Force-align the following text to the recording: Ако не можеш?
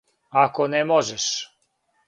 Ако 0.43 0.67
не 0.67 0.81
можеш? 0.93 1.29